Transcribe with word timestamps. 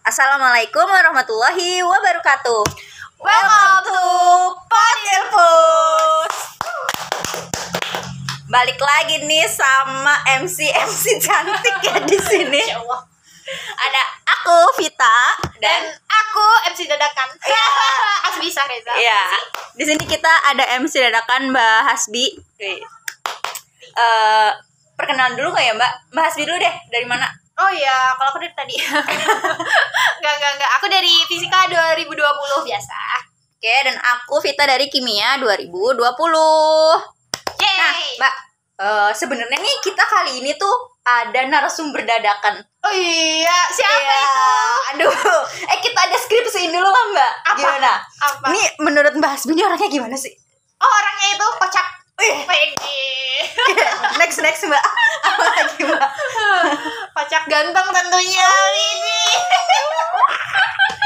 Assalamualaikum 0.00 0.86
warahmatullahi 0.88 1.84
wabarakatuh. 1.84 2.62
Welcome 3.20 3.84
to 3.84 4.04
Potilpus. 4.64 6.34
Balik 8.48 8.80
lagi 8.80 9.28
nih 9.28 9.44
sama 9.46 10.16
MC 10.40 10.72
MC 10.72 11.20
cantik 11.20 11.76
ya 11.84 12.00
di 12.00 12.18
sini. 12.32 12.62
Allah. 12.74 13.04
Ada 13.76 14.02
aku 14.30 14.58
Vita 14.78 15.18
Dan 15.58 15.68
dan 15.68 15.82
aku 16.08 16.46
MC 16.72 16.88
dadakan. 16.88 17.28
Iya. 17.44 17.64
Asbisa 18.30 18.62
Reza. 18.64 18.94
ya 18.96 19.22
di 19.74 19.84
sini 19.84 20.04
kita 20.06 20.32
ada 20.48 20.64
MC 20.80 20.96
dadakan 20.96 21.52
Mbak 21.52 21.78
Hasbi. 21.86 22.40
Eh 22.56 22.80
perkenalan 24.96 25.36
dulu 25.36 25.52
nggak 25.52 25.64
ya 25.66 25.72
Mbak? 25.76 25.92
Mbak 26.16 26.24
Hasbi 26.24 26.42
dulu 26.48 26.56
deh. 26.56 26.74
Dari 26.88 27.04
mana? 27.04 27.28
Oh 27.60 27.70
iya, 27.70 28.16
kalau 28.16 28.32
aku 28.32 28.40
dari 28.40 28.54
tadi. 28.56 28.74
Enggak, 30.20 30.32
enggak, 30.36 30.52
enggak. 30.56 30.70
Aku 30.80 30.86
dari 30.88 31.14
Fisika 31.28 31.68
2020 31.68 32.16
biasa. 32.64 32.98
Oke, 33.56 33.74
dan 33.84 33.96
aku 34.00 34.40
Vita 34.40 34.64
dari 34.64 34.88
Kimia 34.88 35.36
2020. 35.36 36.00
Yeay. 37.60 37.76
Nah, 37.76 37.92
Mbak, 38.16 38.34
eh, 38.80 39.10
sebenarnya 39.12 39.58
nih 39.60 39.76
kita 39.80 40.00
kali 40.00 40.40
ini 40.40 40.56
tuh 40.56 40.72
ada 41.00 41.44
narasumber 41.44 42.00
dadakan. 42.04 42.56
Oh 42.80 42.92
iya, 42.92 43.68
siapa 43.68 43.92
Iya. 43.92 44.08
itu? 44.08 44.24
Aduh, 44.96 45.12
eh 45.68 45.78
kita 45.80 46.00
ada 46.00 46.16
skripsiin 46.16 46.72
dulu 46.72 46.88
lah 46.88 47.04
Mbak. 47.12 47.32
Apa? 47.44 47.58
Gimana? 47.60 47.92
Apa? 48.00 48.44
Ini 48.48 48.62
menurut 48.80 49.12
Mbak 49.12 49.30
Hasbi 49.36 49.52
ini 49.52 49.62
orangnya 49.64 49.88
gimana 49.92 50.16
sih? 50.16 50.32
Oh, 50.80 50.88
orangnya 50.88 51.28
itu 51.36 51.46
kocak. 51.60 51.86
Peggy. 52.20 53.08
next 54.16 54.38
next 54.38 54.62
Mbak. 54.62 54.84
Apa 55.22 55.42
lagi 55.46 55.80
Mbak? 55.80 56.08
kocak 57.10 57.44
ganteng 57.46 57.88
tentunya. 57.90 58.48
Ini. 58.70 59.20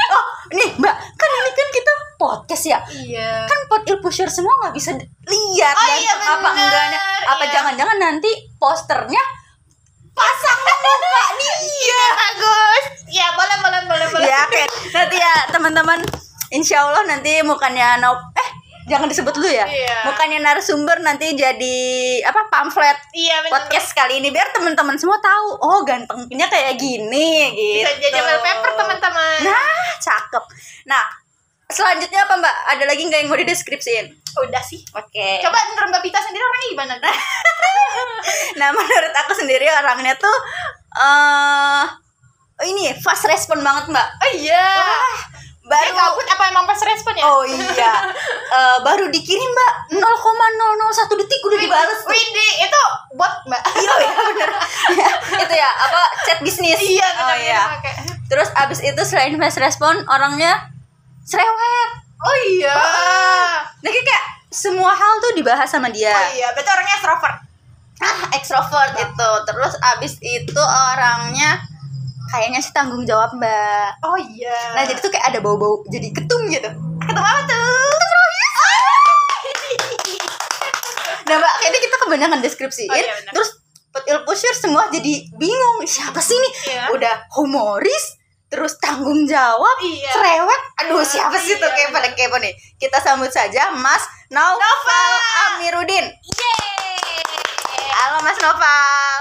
Oh, 0.07 0.23
nih 0.51 0.69
Mbak, 0.75 0.95
kan 0.95 1.29
ini 1.31 1.51
kan 1.51 1.69
kita 1.71 1.91
podcast 2.15 2.63
ya. 2.65 2.79
Iya. 2.87 3.31
Kan 3.45 3.59
pot 3.65 3.83
ilpusher 3.85 4.27
semua 4.27 4.53
nggak 4.61 4.73
bisa 4.73 4.91
lihat 5.25 5.75
Oh, 5.75 5.87
iya, 5.95 6.13
apa 6.13 6.49
enggaknya. 6.51 6.99
Apa 7.25 7.43
Iya. 7.43 7.51
jangan-jangan 7.53 7.97
nanti 7.97 8.31
posternya 8.55 9.23
pasang 10.11 10.59
muka 10.59 11.23
nih. 11.35 11.53
Iya, 11.61 12.03
bagus. 12.13 12.83
Ya, 13.05 13.27
boleh, 13.31 13.57
boleh, 13.59 13.81
boleh, 13.85 14.07
boleh. 14.11 14.27
ya 14.27 14.43
oke 14.43 14.63
nanti 14.91 15.15
ya 15.15 15.33
teman-teman 15.47 15.99
insya 16.49 16.83
Allah 16.83 17.03
nanti 17.05 17.39
mukanya 17.41 17.95
no 17.95 18.11
eh 18.33 18.34
jangan 18.85 19.05
disebut 19.05 19.33
dulu 19.33 19.45
ya 19.45 19.65
Iya. 19.65 20.05
mukanya 20.05 20.37
narasumber 20.39 20.97
nanti 20.99 21.33
jadi 21.33 21.77
apa 22.21 22.47
pamflet 22.47 22.93
Iya, 23.11 23.41
bener. 23.41 23.51
podcast 23.51 23.89
kali 23.91 24.17
ini 24.17 24.29
biar 24.29 24.49
teman-teman 24.51 24.93
semua 24.95 25.17
tahu 25.17 25.57
oh 25.57 25.81
gantengnya 25.81 26.45
kayak 26.45 26.75
gini 26.75 27.49
gitu 27.51 27.81
Bisa 27.81 27.93
jadi 27.99 28.19
wallpaper, 28.19 28.71
teman-teman. 28.75 29.37
nah 29.43 29.69
cakep 29.97 30.43
nah 30.85 31.03
selanjutnya 31.65 32.21
apa 32.21 32.37
mbak 32.37 32.55
ada 32.69 32.83
lagi 32.85 33.01
nggak 33.01 33.19
yang 33.19 33.27
mau 33.27 33.35
dideskripsiin 33.35 34.05
Udah 34.37 34.61
sih. 34.61 34.83
oke 34.91 35.27
Coba 35.39 35.57
menurut 35.65 35.89
Mbak 35.89 36.03
Pita 36.03 36.19
sendiri 36.19 36.43
orangnya 36.43 36.69
gimana? 36.69 36.93
nah 38.59 38.69
menurut 38.69 39.13
aku 39.15 39.33
sendiri 39.33 39.65
orangnya 39.65 40.13
tuh 40.13 40.37
eh 40.93 41.83
ini 42.65 42.91
fast 42.95 43.25
respon 43.25 43.59
banget 43.59 43.89
mbak 43.89 44.07
Oh 44.15 44.31
iya. 44.33 44.63
Wah, 44.75 45.17
Baru 45.65 45.81
baru 45.81 45.91
kabut 45.97 46.27
apa 46.29 46.43
emang 46.53 46.65
pas 46.69 46.77
respon 46.77 47.17
ya? 47.17 47.25
Oh 47.25 47.41
iya, 47.41 47.93
Eh, 48.55 48.77
baru 48.85 49.09
dikirim 49.09 49.49
mbak 49.49 49.97
0,001 49.97 51.19
detik 51.25 51.41
udah 51.41 51.59
dibales. 51.59 51.99
Widih, 52.05 52.53
itu 52.69 52.81
bot 53.17 53.33
mbak. 53.49 53.61
Iya 53.81 53.93
iya 53.97 54.13
bener. 54.13 54.49
itu 55.43 55.53
ya 55.57 55.69
apa 55.73 56.01
chat 56.29 56.39
bisnis. 56.45 56.77
Iya 56.77 57.07
oh, 57.17 57.17
benar 57.17 57.37
iya. 57.41 57.61
Terus 58.29 58.53
abis 58.53 58.79
itu 58.85 59.01
selain 59.03 59.33
fast 59.41 59.57
respon 59.57 60.05
orangnya 60.05 60.69
cerewet. 61.25 61.89
Oh 62.21 62.37
iya. 62.53 62.77
Nah 63.81 63.89
kayak 63.89 64.23
semua 64.53 64.93
hal 64.93 65.17
tuh 65.19 65.33
dibahas 65.33 65.67
sama 65.67 65.89
dia. 65.89 66.13
Oh 66.13 66.29
iya, 66.31 66.53
berarti 66.53 66.69
orangnya 66.69 66.95
extrovert. 67.01 67.37
Ah 67.99 68.19
ekstrovert 68.37 68.93
itu. 69.01 69.29
Terus 69.49 69.73
abis 69.97 70.13
itu 70.21 70.61
orangnya 70.61 71.57
kayaknya 72.35 72.59
sih 72.59 72.71
tanggung 72.71 73.03
jawab 73.03 73.31
mbak. 73.33 73.95
Oh 74.03 74.19
iya. 74.19 74.75
Nah 74.75 74.83
jadi 74.83 74.99
tuh 74.99 75.07
kayak 75.07 75.31
ada 75.31 75.39
bau-bau 75.39 75.81
jadi 75.87 76.11
ketum 76.11 76.51
gitu. 76.51 76.69
ketemu 77.01 77.23
apa 77.23 77.41
tuh? 77.47 77.63
Nah 81.25 81.41
mbak, 81.41 81.53
kayaknya 81.57 81.79
kita 81.81 81.95
kebanyakan 81.97 82.37
deskripsiin. 82.37 82.85
Oh, 82.85 82.93
iya, 82.93 83.17
terus 83.33 83.49
petil 83.89 84.21
pusher 84.21 84.53
semua 84.53 84.85
jadi 84.93 85.25
bingung 85.33 85.81
siapa 85.81 86.21
sih 86.21 86.37
nih? 86.37 86.53
Iya. 86.69 86.83
Udah 86.93 87.15
humoris, 87.33 88.05
terus 88.45 88.77
tanggung 88.77 89.25
jawab, 89.25 89.77
Iya. 89.81 90.11
cerewet. 90.13 90.61
Aduh 90.85 91.01
Iya, 91.01 91.09
siapa 91.09 91.33
sih 91.41 91.57
tuh 91.57 91.65
iya, 91.65 91.75
kayak 91.81 91.89
pada 91.89 92.09
kepo 92.13 92.37
nih? 92.37 92.53
Kita 92.77 93.01
sambut 93.01 93.33
saja 93.33 93.73
Mas 93.73 94.05
Noval, 94.29 94.53
Noval. 94.53 95.11
Amirudin. 95.57 96.05
Yeay. 96.13 97.25
Halo 97.95 98.21
Mas 98.21 98.37
Noval. 98.37 99.14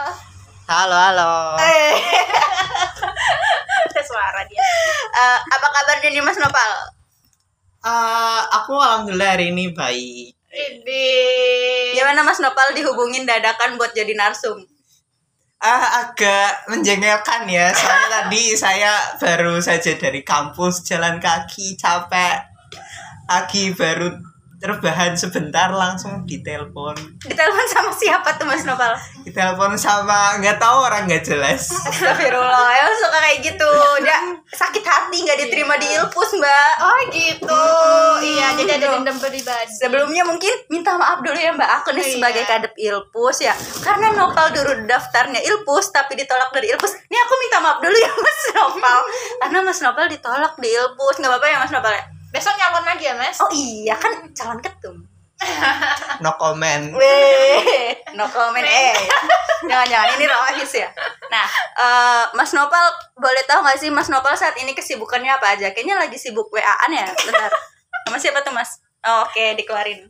Halo, 0.64 0.96
halo. 0.96 1.32
Eh, 1.60 1.92
Ada 3.84 4.00
suara 4.00 4.40
dia. 4.48 4.64
eh, 5.12 5.38
apa 5.40 5.66
kabarnya 5.68 6.08
nih 6.08 6.24
Mas 6.24 6.40
Noval? 6.40 6.72
Eh, 7.84 8.40
aku 8.56 8.72
alhamdulillah 8.80 9.36
hari 9.36 9.52
ini 9.52 9.76
baik. 9.76 10.32
Widih. 10.48 11.98
Gimana 12.00 12.24
Mas 12.24 12.40
Noval 12.40 12.72
dihubungin 12.72 13.28
dadakan 13.28 13.76
buat 13.76 13.92
jadi 13.92 14.16
narsum? 14.16 14.56
Ah, 15.60 16.04
agak 16.04 16.64
menjengkelkan 16.72 17.44
ya. 17.44 17.68
Soalnya 17.72 18.08
tadi 18.24 18.56
saya 18.56 18.92
baru 19.20 19.60
saja 19.60 19.92
dari 20.00 20.24
kampus 20.24 20.80
jalan 20.84 21.20
kaki 21.20 21.76
capek. 21.76 22.40
Lagi 23.28 23.72
baru 23.76 24.12
terbahan 24.64 25.12
sebentar 25.12 25.68
langsung 25.68 26.24
ditelepon. 26.24 26.96
Ditelepon 27.20 27.66
sama 27.68 27.92
siapa 27.92 28.32
tuh 28.34 28.48
Mas 28.48 28.64
Noval? 28.64 28.96
Ditelepon 29.20 29.76
sama 29.76 30.40
nggak 30.40 30.56
tahu 30.56 30.76
orang 30.80 31.04
nggak 31.04 31.20
jelas. 31.22 31.68
Astagfirullah, 31.68 32.68
ya 32.72 32.88
suka 32.90 33.18
kayak 33.20 33.38
gitu. 33.44 33.68
Dia 34.00 34.16
sakit 34.48 34.80
hati 34.80 35.16
nggak 35.20 35.38
diterima 35.38 35.76
di 35.76 35.92
Ilpus, 35.92 36.32
Mbak. 36.34 36.72
Oh 36.80 36.98
gitu. 37.12 37.64
Iya, 38.24 38.56
jadi 38.56 38.70
ada 38.80 38.86
dendam 38.96 39.16
pribadi. 39.16 39.68
Sebelumnya 39.76 40.24
mungkin 40.24 40.48
minta 40.66 40.96
maaf 40.96 41.20
dulu 41.20 41.36
ya 41.36 41.52
Mbak 41.52 41.70
aku 41.78 41.92
nih 41.92 42.00
Iya. 42.00 42.12
sebagai 42.16 42.42
kadep 42.48 42.72
Ilpus 42.74 43.36
ya. 43.40 43.52
Karena 43.84 44.16
Nopal 44.16 44.48
dulu 44.48 44.88
daftarnya 44.88 45.44
Ilpus 45.44 45.92
tapi 45.92 46.16
ditolak 46.16 46.48
dari 46.50 46.72
Ilpus. 46.72 47.04
Nih 47.04 47.20
aku 47.20 47.34
minta 47.36 47.60
maaf 47.60 47.84
dulu 47.84 47.92
ya 47.92 48.08
Mas 48.24 48.40
Nopal. 48.50 48.98
Karena 49.44 49.58
Mas 49.60 49.80
Nopal 49.84 50.08
ditolak 50.08 50.56
di 50.56 50.72
Ilpus. 50.72 51.20
nggak 51.20 51.28
apa-apa 51.28 51.46
ya 51.46 51.58
Mas 51.60 51.68
Nopal 51.68 51.92
ya? 51.92 52.04
Besok 52.34 52.58
nyalon 52.58 52.82
lagi 52.82 53.06
ya, 53.06 53.14
Mas? 53.14 53.38
Oh 53.38 53.50
iya 53.54 53.94
kan 53.94 54.10
calon 54.34 54.58
ketum. 54.58 55.06
No 56.24 56.34
comment. 56.38 56.94
Weh, 56.94 57.90
no 58.14 58.26
comment 58.30 58.64
eh. 58.64 58.94
Jangan-jangan 59.66 60.14
ini 60.18 60.24
rohis 60.26 60.72
ya. 60.78 60.88
Nah, 61.30 61.46
eh, 61.78 62.24
Mas 62.34 62.54
Nopal 62.54 62.90
boleh 63.18 63.42
tahu 63.46 63.62
nggak 63.62 63.78
sih 63.78 63.90
Mas 63.90 64.08
Nopal 64.10 64.34
saat 64.38 64.54
ini 64.58 64.74
kesibukannya 64.74 65.30
apa 65.30 65.58
aja? 65.58 65.70
Kayaknya 65.74 66.06
lagi 66.06 66.18
sibuk 66.18 66.50
WA-an 66.54 66.90
ya. 66.90 67.06
Bentar. 67.06 67.50
Sama 68.06 68.18
siapa 68.18 68.42
tuh 68.46 68.54
Mas? 68.54 68.78
Oh, 69.04 69.26
Oke, 69.26 69.54
dikeluarin. 69.58 70.06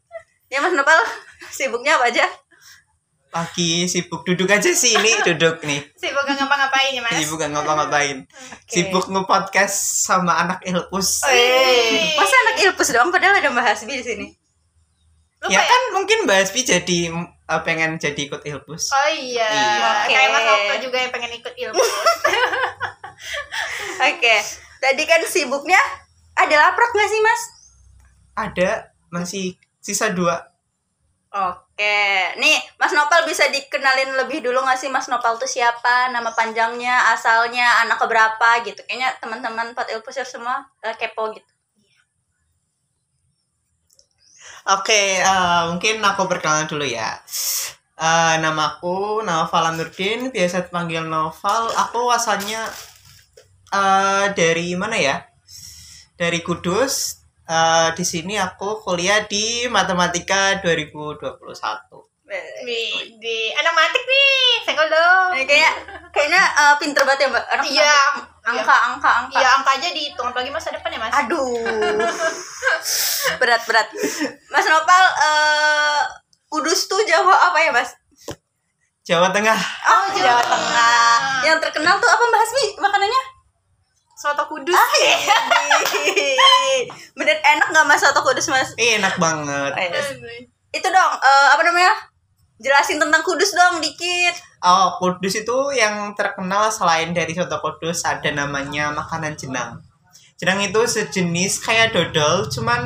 Ya 0.53 0.61
Mas 0.61 0.77
Nopal 0.77 0.97
sibuknya 1.57 1.97
apa 1.97 2.09
aja? 2.13 2.25
Lagi 3.35 3.91
sibuk 3.91 4.23
duduk 4.23 4.47
aja 4.47 4.71
sih 4.71 4.95
ini 4.95 5.19
duduk 5.27 5.59
nih. 5.67 5.83
Sibuk 5.99 6.23
gak 6.23 6.39
ngapa-ngapain 6.39 6.95
ya, 6.95 7.03
Mas? 7.03 7.19
Sibuk 7.19 7.43
ngapa-ngapain. 7.43 8.17
Sibuk 8.71 9.11
nge-podcast 9.11 10.07
sama 10.07 10.39
anak 10.39 10.63
Ilpus. 10.63 11.27
Wih. 11.27 12.15
Masa 12.15 12.37
anak 12.47 12.57
Ilpus 12.63 12.95
doang 12.95 13.11
padahal 13.11 13.43
ada 13.43 13.51
Mbak 13.51 13.65
Hasbi 13.67 13.99
di 13.99 14.05
sini. 14.07 14.27
Lupa 15.43 15.51
ya 15.51 15.61
ya? 15.61 15.67
kan 15.67 15.83
mungkin 15.99 16.31
Mbak 16.31 16.37
Hasbi 16.47 16.61
jadi 16.63 16.99
eh, 17.11 17.61
pengen 17.67 17.99
jadi 17.99 18.21
ikut 18.23 18.39
Ilpus. 18.47 18.95
Oh 18.95 19.11
iya. 19.11 19.51
Iya. 19.51 19.91
Kayak 20.07 20.29
Mas. 20.31 20.47
Okto 20.47 20.75
juga 20.87 20.97
yang 21.03 21.11
pengen 21.11 21.35
ikut 21.35 21.55
ilmu. 21.59 21.83
Oke. 24.15 24.37
Tadi 24.79 25.03
kan 25.11 25.21
sibuknya 25.27 25.83
ada 26.39 26.71
laprak 26.71 26.95
nggak 26.95 27.11
sih 27.11 27.21
Mas? 27.21 27.43
Ada 28.39 28.71
masih 29.11 29.59
sisa 29.83 30.15
dua. 30.15 30.54
Oke, 31.35 32.31
nih 32.39 32.63
Mas 32.79 32.95
Nopal 32.95 33.27
bisa 33.27 33.51
dikenalin 33.51 34.15
lebih 34.23 34.39
dulu 34.39 34.63
nggak 34.63 34.79
sih 34.79 34.87
Mas 34.87 35.11
Nopal 35.11 35.35
tuh 35.35 35.51
siapa, 35.51 36.07
nama 36.15 36.31
panjangnya, 36.31 37.11
asalnya, 37.11 37.83
anak 37.83 37.99
keberapa 37.99 38.63
gitu. 38.63 38.79
Kayaknya 38.87 39.19
teman-teman 39.19 39.75
Pot 39.75 39.91
Ilpuser 39.91 40.23
semua 40.23 40.63
eh, 40.87 40.95
kepo 40.95 41.35
gitu. 41.35 41.51
Oke, 44.79 45.19
eh, 45.19 45.63
mungkin 45.75 45.99
aku 46.07 46.23
perkenalan 46.31 46.71
dulu 46.71 46.87
ya. 46.87 47.19
Eh, 47.99 48.35
namaku 48.39 49.27
Naufal 49.27 49.75
Nurdin, 49.75 50.31
biasa 50.31 50.71
dipanggil 50.71 51.03
Noval. 51.03 51.67
Aku 51.91 52.15
asalnya 52.15 52.63
eh, 53.75 54.31
dari 54.39 54.79
mana 54.79 54.95
ya? 55.03 55.19
Dari 56.15 56.39
Kudus. 56.47 57.24
Eh, 57.45 57.89
di 57.93 58.05
sini 58.09 58.41
aku 58.41 58.81
kuliah 58.81 59.29
di 59.29 59.69
Matematika 59.69 60.65
2021. 60.65 62.09
di, 62.65 62.81
di 63.21 63.37
anak 63.53 63.75
matik 63.77 64.01
nih 64.01 64.33
senggol 64.65 64.89
dong. 64.89 65.37
Ini 65.37 65.45
kayaknya 65.45 65.71
kayaknya 66.09 66.41
eh, 66.41 66.75
pinter 66.81 67.05
banget 67.05 67.29
ya 67.29 67.29
mbak. 67.29 67.45
Anak 67.53 67.65
Iya. 67.69 67.85
matematik. 67.85 68.33
angka 68.45 68.77
angka 68.89 69.11
angka. 69.23 69.37
Iya 69.37 69.49
angka 69.61 69.71
aja 69.77 69.89
dihitung 69.93 70.29
apalagi 70.33 70.49
masa 70.49 70.73
depan 70.73 70.89
ya 70.89 71.01
mas? 71.05 71.13
Aduh. 71.21 71.45
Berat 73.41 73.63
berat. 73.69 73.89
Mas 74.49 74.65
Nopal 74.65 75.05
eh 75.21 76.01
kudus 76.49 76.89
tuh 76.89 77.05
Jawa 77.05 77.53
apa 77.53 77.59
ya 77.61 77.71
mas? 77.77 77.93
Jawa 79.05 79.29
Tengah. 79.29 79.61
Oh 79.85 80.05
Jawa 80.17 80.41
Tengah. 80.41 81.45
Yang 81.45 81.59
terkenal 81.61 82.01
tuh 82.01 82.09
apa 82.09 82.23
mbak 82.25 82.41
Hasmi 82.41 82.67
makanannya 82.81 83.23
soto 84.25 84.45
kudus 84.49 84.73
Ah, 84.73 84.91
iya. 84.97 85.17
bener 87.19 87.37
enak 87.37 87.69
nggak 87.69 87.85
mas 87.85 88.01
soto 88.01 88.21
kudus 88.21 88.49
mas 88.49 88.73
Eh, 88.75 88.97
enak 88.97 89.21
banget 89.21 89.71
Oh, 89.71 89.85
yes. 89.85 90.17
itu 90.73 90.89
dong 90.89 91.13
eh, 91.15 91.49
apa 91.53 91.61
namanya 91.61 91.93
jelasin 92.57 92.97
tentang 92.97 93.21
kudus 93.21 93.53
dong 93.53 93.79
dikit 93.79 94.33
Oh, 94.65 94.97
Kudus 94.97 95.37
itu 95.37 95.57
yang 95.77 96.17
terkenal 96.17 96.73
selain 96.73 97.13
dari 97.13 97.37
soto 97.37 97.61
Kudus 97.61 98.01
ada 98.01 98.33
namanya 98.33 98.89
makanan 98.91 99.37
jenang. 99.37 99.77
Jenang 100.41 100.65
itu 100.65 100.81
sejenis 100.81 101.61
kayak 101.61 101.93
dodol, 101.93 102.49
cuman 102.49 102.81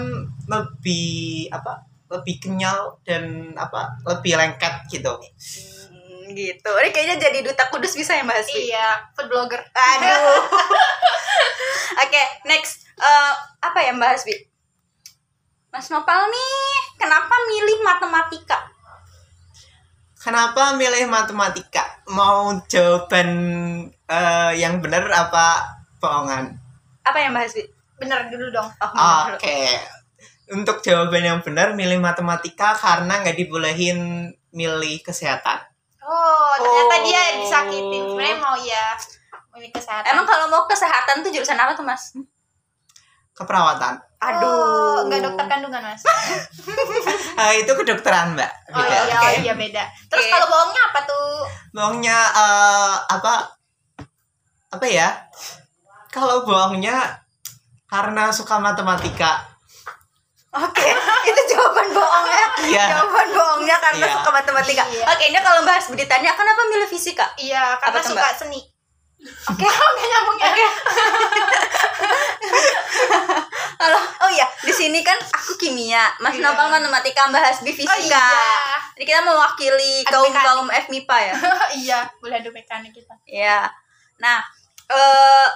lebih 0.44 1.46
apa? 1.48 1.86
Lebih 2.10 2.42
kenyal 2.42 2.98
dan 3.06 3.54
apa? 3.54 3.94
Lebih 4.02 4.34
lengket 4.34 4.90
gitu. 4.90 5.22
Hmm, 5.22 6.34
gitu 6.34 6.70
ini 6.82 6.90
kayaknya 6.90 7.16
jadi 7.22 7.38
duta 7.40 7.70
kudus 7.70 7.94
bisa 7.94 8.12
ya 8.12 8.20
mbak 8.20 8.36
Hasmi 8.36 8.68
iya 8.68 8.98
food 9.14 9.30
blogger 9.30 9.62
Aduh. 9.62 10.42
Oke, 11.96 12.22
next. 12.44 12.84
Eh, 12.94 13.32
apa 13.60 13.78
ya 13.80 13.92
Mbak 13.92 14.10
Hasbi? 14.10 14.34
Mas 15.68 15.88
Nopal 15.88 16.26
nih, 16.26 16.52
kenapa 16.96 17.34
milih 17.46 17.78
matematika? 17.80 18.58
Kenapa 20.18 20.74
milih 20.74 21.06
matematika? 21.06 22.02
Mau 22.10 22.58
jawaban 22.66 23.28
eh, 23.88 24.52
yang 24.58 24.82
benar 24.82 25.06
apa 25.08 25.78
bohongan? 25.96 26.58
Apa 27.04 27.18
ya 27.18 27.30
Mbak 27.30 27.44
Hasbi? 27.44 27.64
bener 27.98 28.30
dulu 28.30 28.54
dong 28.54 28.70
Oh, 28.78 29.34
Oke. 29.34 29.42
bener. 29.42 29.82
Untuk 30.54 30.80
jawaban 30.80 31.18
yang 31.20 31.38
benar 31.42 31.74
milih 31.74 31.98
matematika 31.98 32.70
karena 32.72 33.20
nggak 33.20 33.34
dibolehin 33.34 34.30
milih 34.54 35.02
kesehatan. 35.02 35.58
oh 36.00 36.52
ternyata 36.56 36.94
Oh. 36.94 37.02
dia 37.04 37.22
disakitin 37.36 38.02
sebenarnya 38.08 38.38
mau 38.38 38.56
ya 38.56 38.96
kesehatan 39.68 40.06
Emang 40.06 40.22
kalau 40.22 40.46
mau 40.46 40.62
kesehatan 40.64 41.20
tuh 41.20 41.30
jurusan 41.30 41.54
apa 41.54 41.72
tuh 41.72 41.82
Mas? 41.82 42.14
Keperawatan. 43.34 43.94
oh, 44.18 45.06
nggak 45.06 45.22
dokter 45.22 45.46
kandungan 45.46 45.78
mas 45.78 46.02
Ah, 47.38 47.54
itu 47.54 47.70
kedokteran, 47.70 48.34
Mbak. 48.34 48.50
oh 48.74 48.82
iya 48.82 49.00
oh, 49.06 49.30
iya 49.38 49.54
beda 49.54 49.84
terus 50.10 50.26
Oke. 50.26 50.32
kalau 50.32 50.46
bohongnya 50.48 50.82
apa 50.84 51.00
tuh 51.06 51.26
bohongnya 51.70 52.18
eh, 52.34 52.94
apa 53.14 53.46
apa 54.68 54.86
ya 54.86 55.14
kalau 56.10 56.42
bohongnya 56.42 56.98
karena 57.86 58.26
suka 58.28 58.58
matematika 58.58 59.38
Oke, 60.50 60.82
itu 61.28 61.40
jawaban 61.52 61.92
bohongnya. 61.92 62.46
Iya. 62.66 62.84
Jawaban 62.90 63.28
bohongnya 63.30 63.76
karena 63.78 64.00
Iya. 64.02 64.14
suka 64.16 64.30
matematika. 64.32 64.82
Iya. 64.82 65.04
Oke, 65.06 65.24
ini 65.28 65.38
kalau 65.38 65.60
Mbak 65.60 65.76
Hasbi 65.76 65.94
ditanya 65.94 66.32
kenapa 66.32 66.60
milih 66.66 66.88
fisika? 66.88 67.28
iya 67.36 67.76
karena 67.76 67.94
Apa 67.94 67.98
tuh, 68.00 68.16
suka 68.16 68.24
Mbak? 68.24 68.34
seni 68.34 68.60
Oke. 69.18 69.64
nggak 69.66 70.06
nyambung 70.06 70.38
ya 70.38 70.50
Kalau 73.78 74.00
oh 74.22 74.30
iya, 74.30 74.46
di 74.60 74.70
sini 74.70 75.00
kan 75.00 75.14
aku 75.14 75.54
kimia, 75.56 76.10
Mas 76.18 76.34
Iya. 76.34 76.44
Nopal 76.44 76.66
matematika, 76.68 77.26
Mbak 77.26 77.42
Hasbi 77.44 77.70
oh 77.70 77.76
fisika. 77.76 77.94
iya 77.98 78.26
Jadi 78.94 79.04
kita 79.04 79.22
mewakili 79.22 80.02
Adu 80.02 80.10
kaum 80.12 80.26
mekanik. 80.28 80.44
kaum 80.44 80.68
FMIPA 80.68 81.16
ya. 81.20 81.34
iya 81.80 81.98
boleh 82.18 82.36
adu 82.36 82.50
mekanik 82.50 82.90
kita 82.90 83.14
Iya. 83.24 83.70
Nah, 84.18 84.42
eh 84.88 85.48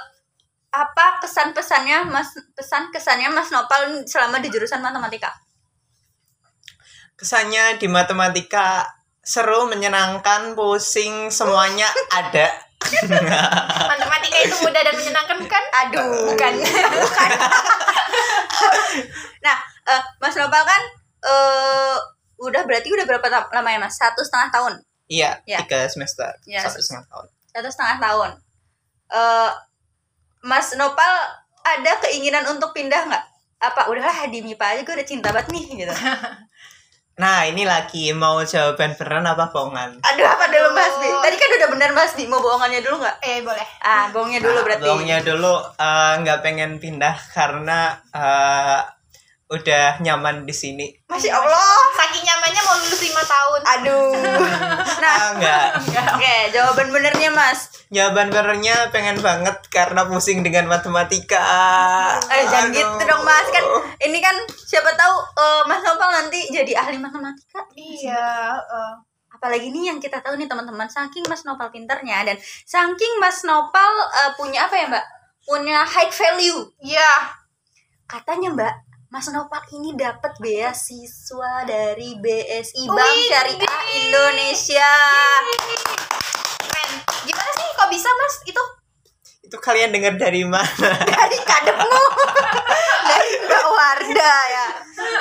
apa 0.70 1.20
kesan 1.20 1.53
pesannya 1.53 2.00
Mas 2.05 2.31
pesan 2.53 2.88
kesannya 2.88 3.29
Mas 3.29 3.50
Nopal 3.50 3.82
selama 4.05 4.38
di 4.38 4.49
jurusan 4.49 4.81
matematika? 4.81 5.31
kesannya 7.12 7.79
di 7.79 7.87
matematika 7.87 8.82
seru 9.20 9.70
menyenangkan 9.70 10.58
pusing 10.58 11.31
semuanya 11.31 11.87
ada 12.11 12.50
matematika 13.90 14.37
itu 14.40 14.55
mudah 14.58 14.81
dan 14.81 14.94
menyenangkan 14.94 15.37
bukan 15.38 15.62
Aduh. 15.81 16.02
bukan 16.31 16.52
Bukan. 17.02 17.29
nah, 19.44 19.56
eh, 19.84 20.00
Mas 20.19 20.34
Nopal 20.34 20.62
kan 20.62 20.82
eh 21.23 21.96
udah 22.38 22.62
berarti 22.62 22.88
udah 22.88 23.05
berapa 23.05 23.26
lama 23.49 23.69
ya 23.69 23.79
Mas? 23.79 23.94
Satu 23.94 24.20
setengah 24.20 24.49
tahun. 24.50 24.73
iya 25.06 25.37
Ya. 25.44 25.58
tiga 25.61 25.87
semester 25.87 26.29
Ya. 26.44 26.61
satu 26.61 26.79
setengah 26.79 27.05
tahun 27.08 27.26
Satu 27.49 27.69
setengah 27.69 27.96
tahun. 27.99 28.31
eh 29.11 29.50
Mas 30.43 30.67
Nopal 30.75 31.12
ada 31.62 31.93
keinginan 32.00 32.43
untuk 32.49 32.73
pindah 32.73 33.06
nggak? 33.06 33.25
Apa 33.62 33.87
udahlah 33.87 34.26
di 34.26 34.43
MIPA 34.43 34.64
aja 34.69 34.81
gue 34.82 34.93
udah 34.93 35.06
cinta 35.06 35.31
banget 35.31 35.55
nih 35.55 35.64
gitu. 35.79 35.94
Nah 37.14 37.44
ini 37.44 37.62
lagi 37.62 38.11
mau 38.11 38.41
jawaban 38.41 38.93
beneran 38.93 39.26
apa 39.26 39.49
bohongan 39.49 40.00
Aduh 40.03 40.25
apa 40.25 40.49
dulu 40.49 40.69
Mas 40.70 40.97
Bi? 40.97 41.05
Aduh. 41.05 41.20
Tadi 41.20 41.37
kan 41.37 41.50
udah 41.55 41.69
bener 41.70 41.91
Mas 41.93 42.12
Bi, 42.12 42.25
mau 42.25 42.38
bohongannya 42.38 42.81
dulu 42.81 42.97
nggak? 42.99 43.17
eh 43.20 43.38
boleh 43.41 43.67
Ah, 43.79 44.09
bohongnya 44.09 44.38
dulu 44.38 44.55
Nah, 44.55 44.64
berarti. 44.64 44.82
bohongnya 44.82 45.19
dulu 45.20 45.55
eh, 45.76 46.12
nggak 46.19 46.38
pengen 46.41 46.70
pindah 46.76 47.12
karena 47.31 47.79
eh, 48.11 48.81
udah 49.47 50.00
nyaman 50.00 50.43
di 50.43 50.55
sini 50.55 50.88
Masya 51.05 51.29
Allah. 51.31 51.76
saking 51.94 52.25
nyamannya 52.25 52.62
mau 52.62 52.76
lulus 52.79 53.00
lima 53.03 53.20
tahun 53.23 53.61
Aduh. 53.70 54.12
Nah, 55.03 55.11
ah, 55.13 55.31
nggak 55.35 55.63
oke, 56.15 56.35
jawaban 56.51 56.89
benernya 56.89 57.31
Mas. 57.31 57.61
jawaban 57.89 58.31
benernya 58.31 58.89
pengen 58.89 59.19
banget 59.19 59.59
karena 59.69 60.07
pusing 60.07 60.41
dengan 60.41 60.65
matematika 60.65 61.43
Eh, 62.25 62.45
jangan 62.47 62.71
Aduh. 62.71 62.79
gitu 62.79 63.03
dong 63.05 63.23
Mas 63.23 63.49
kan. 63.49 63.65
Ini 64.01 64.19
kan 64.19 64.37
siapa 64.49 64.95
tahu 64.95 65.15
eh, 65.35 65.63
Mas 65.67 65.83
Nopal 65.83 66.11
nanti 66.13 66.47
jadi 66.49 66.73
ahli 66.79 66.97
matematika. 66.97 67.67
iya 67.73 68.55
eh. 68.55 68.95
Apalagi 69.29 69.69
nih 69.69 69.91
yang 69.91 69.99
kita 69.99 70.21
tahu 70.21 70.37
nih 70.37 70.47
teman-teman, 70.47 70.87
saking 70.87 71.27
Mas 71.27 71.43
Nopal 71.43 71.69
pinternya 71.69 72.23
dan 72.23 72.37
saking 72.63 73.19
Mas 73.19 73.43
Nopal 73.43 73.91
eh, 74.15 74.31
punya 74.33 74.65
apa 74.65 74.77
ya 74.77 74.87
Mbak? 74.87 75.07
Punya 75.43 75.83
high 75.83 76.09
value. 76.09 76.63
iya 76.79 77.35
Katanya 78.05 78.53
Mbak, 78.53 78.75
Mas 79.12 79.29
Nopal 79.29 79.61
ini 79.70 79.93
dapat 79.93 80.32
beasiswa 80.41 81.53
dari 81.64 82.17
BSI 82.17 82.88
Bank 82.88 82.97
Wih, 83.12 83.29
Syariah 83.29 83.61
wih. 83.61 83.93
Indonesia. 84.00 84.93
keren 86.62 86.91
gimana 87.23 87.50
sih 87.53 87.67
kok 87.70 87.88
bisa 87.88 88.09
mas 88.11 88.35
itu 88.43 88.62
itu 89.43 89.56
kalian 89.59 89.93
dengar 89.93 90.17
dari 90.17 90.43
mana 90.43 90.88
Dari 91.05 91.38
kadepmu. 91.38 92.03
dari 93.10 93.32
Mbak 93.44 93.65
Warda 93.69 94.34
ya. 94.48 94.67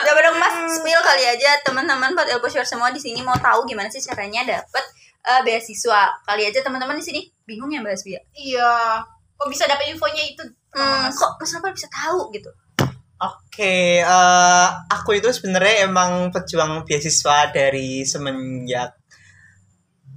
Coba 0.01 0.19
dong 0.23 0.37
Mas 0.39 0.55
spill 0.71 1.01
kali 1.01 1.27
aja 1.27 1.59
teman-teman 1.61 2.15
buat 2.15 2.31
Elboshore 2.31 2.63
semua 2.63 2.89
di 2.89 2.97
sini 2.97 3.19
mau 3.19 3.35
tahu 3.35 3.67
gimana 3.67 3.91
sih 3.91 3.99
caranya 3.99 4.47
dapat 4.47 4.85
eh, 5.21 5.41
beasiswa. 5.43 6.15
Kali 6.23 6.47
aja 6.47 6.63
teman-teman 6.63 6.95
di 6.95 7.03
sini 7.03 7.19
bingung 7.43 7.67
ya 7.67 7.83
Mbak 7.83 7.91
Asbi 7.91 8.15
ya? 8.15 8.21
iya 8.31 9.03
kok 9.35 9.49
bisa 9.49 9.67
dapet 9.67 9.91
infonya 9.91 10.23
itu 10.23 10.43
Hmm, 10.71 11.03
Mas? 11.03 11.11
kok 11.11 11.35
Mas 11.35 11.51
Nopal 11.51 11.75
bisa 11.75 11.91
tahu 11.91 12.31
gitu? 12.31 12.47
Oke, 13.21 14.01
eh, 14.01 14.67
aku 14.89 15.09
itu 15.21 15.29
sebenarnya 15.29 15.85
emang 15.85 16.33
pejuang 16.33 16.81
beasiswa 16.89 17.53
dari 17.53 18.01
semenjak 18.01 18.97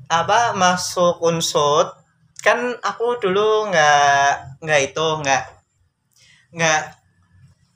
apa 0.08 0.56
masuk 0.56 1.20
unsut. 1.20 1.92
Kan 2.40 2.76
aku 2.80 3.20
dulu 3.20 3.68
nggak 3.68 4.60
nggak 4.64 4.80
itu 4.88 5.06
nggak 5.20 5.42
nggak 6.56 6.80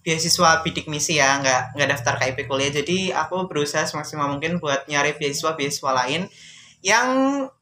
beasiswa 0.04 0.50
bidik 0.64 0.87
misi 0.88 1.20
ya 1.20 1.37
nggak 1.44 1.76
nggak 1.76 1.88
daftar 1.92 2.14
KIP 2.20 2.38
kuliah. 2.49 2.73
Jadi 2.73 3.12
aku 3.12 3.44
berusaha 3.50 3.85
semaksimal 3.85 4.32
mungkin 4.32 4.56
buat 4.62 4.88
nyari 4.88 5.12
beasiswa 5.20 5.52
beasiswa 5.58 5.92
lain 5.92 6.25
yang 6.80 7.08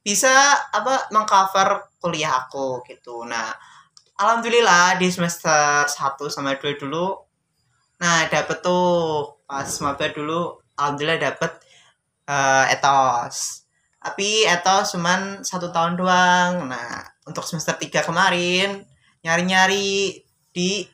bisa 0.07 0.31
apa 0.71 1.11
mengcover 1.11 1.91
kuliah 1.99 2.47
aku 2.47 2.87
gitu. 2.87 3.27
Nah 3.27 3.51
alhamdulillah 4.23 5.03
di 5.03 5.11
semester 5.11 5.91
1 5.91 6.31
sama 6.31 6.55
2 6.55 6.79
dulu 6.79 7.26
Nah, 8.03 8.29
dapet 8.29 8.59
tuh 8.61 9.41
pas 9.49 9.69
maba 9.81 10.07
dulu 10.13 10.61
alhamdulillah 10.77 11.21
dapet 11.21 11.53
eh, 12.29 12.65
etos. 12.75 13.67
Tapi 14.03 14.47
etos 14.47 14.95
cuman 14.95 15.43
satu 15.43 15.73
tahun 15.73 15.97
doang. 15.99 16.69
Nah, 16.71 17.03
untuk 17.27 17.45
semester 17.49 17.75
3 17.75 18.07
kemarin 18.07 18.85
nyari-nyari 19.25 20.23
di 20.55 20.87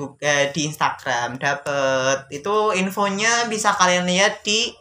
Gug- 0.00 0.16
eh, 0.24 0.48
di 0.48 0.64
Instagram 0.64 1.36
dapet 1.36 2.32
itu 2.32 2.72
infonya 2.72 3.44
bisa 3.52 3.76
kalian 3.76 4.08
lihat 4.08 4.40
di 4.40 4.72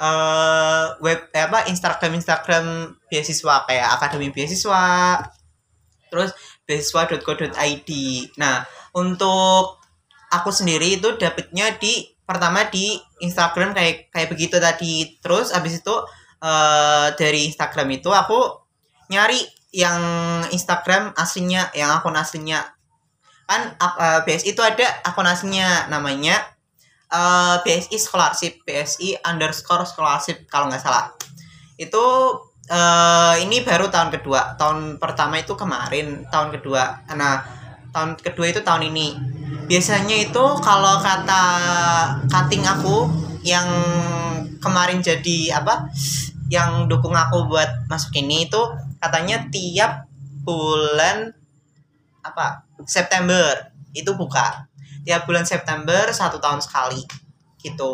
eh 0.00 0.86
web 1.04 1.20
eh, 1.30 1.44
apa 1.46 1.68
Instagram 1.70 2.18
Instagram 2.18 2.66
beasiswa 3.06 3.68
kayak 3.68 3.88
akademi 4.00 4.32
beasiswa 4.34 5.20
terus 6.10 6.32
beasiswa.co.id 6.66 7.90
nah 8.40 8.64
untuk 8.96 9.79
aku 10.30 10.54
sendiri 10.54 10.96
itu 10.96 11.18
dapetnya 11.18 11.74
di 11.76 12.06
pertama 12.22 12.62
di 12.70 12.94
Instagram 13.18 13.74
kayak 13.74 14.14
kayak 14.14 14.28
begitu 14.30 14.56
tadi. 14.62 15.18
Terus 15.18 15.50
abis 15.50 15.82
itu 15.82 15.94
eh, 16.38 17.08
dari 17.18 17.50
Instagram 17.50 17.90
itu 17.90 18.08
aku 18.14 18.38
nyari 19.10 19.42
yang 19.74 19.98
Instagram 20.54 21.10
aslinya 21.18 21.74
yang 21.74 21.90
akun 21.90 22.14
aslinya. 22.14 22.62
Kan 23.50 23.74
ak- 23.82 23.98
eh, 23.98 24.20
BSI 24.22 24.54
itu 24.54 24.62
ada 24.62 24.86
akun 25.02 25.26
aslinya 25.26 25.90
namanya 25.90 26.38
eh, 27.10 27.56
BSI 27.66 27.98
Scholarship 27.98 28.62
BSI 28.62 29.18
underscore 29.26 29.82
Scholarship 29.82 30.46
kalau 30.46 30.70
nggak 30.70 30.82
salah. 30.86 31.10
Itu 31.74 32.06
eh, 32.70 33.34
ini 33.42 33.66
baru 33.66 33.90
tahun 33.90 34.14
kedua. 34.14 34.54
Tahun 34.54 35.02
pertama 35.02 35.42
itu 35.42 35.58
kemarin 35.58 36.22
tahun 36.30 36.54
kedua. 36.54 37.10
Nah 37.18 37.59
tahun 37.90 38.18
kedua 38.18 38.50
itu 38.50 38.60
tahun 38.62 38.90
ini. 38.90 39.08
Biasanya 39.70 40.16
itu 40.18 40.44
kalau 40.62 40.98
kata 40.98 41.44
cutting 42.26 42.66
aku 42.66 43.06
yang 43.46 43.66
kemarin 44.58 44.98
jadi 44.98 45.62
apa 45.62 45.88
yang 46.50 46.90
dukung 46.90 47.14
aku 47.14 47.46
buat 47.46 47.86
masuk 47.86 48.18
ini 48.18 48.50
itu 48.50 48.58
katanya 48.98 49.46
tiap 49.54 50.10
bulan 50.42 51.30
apa 52.26 52.66
September. 52.86 53.70
Itu 53.94 54.14
buka. 54.18 54.66
Tiap 55.06 55.26
bulan 55.26 55.46
September 55.46 56.10
satu 56.10 56.42
tahun 56.42 56.58
sekali. 56.58 57.02
Gitu. 57.62 57.92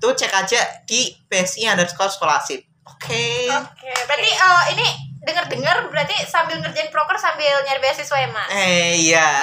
Itu 0.00 0.08
cek 0.16 0.32
aja 0.32 0.60
di 0.88 1.12
PSI 1.28 1.68
underscore 1.68 2.10
scholarship. 2.10 2.64
Oke. 2.82 3.46
Oke, 3.52 3.90
berarti 4.08 4.30
eh, 4.34 4.62
ini 4.74 5.11
dengar-dengar 5.22 5.86
berarti 5.86 6.18
sambil 6.26 6.58
ngerjain 6.58 6.90
proker 6.90 7.14
sambil 7.14 7.62
nyari 7.62 7.78
beasiswa 7.78 8.18
ya, 8.18 8.28
Mas? 8.34 8.50
eh 8.50 8.90
iya 8.98 9.28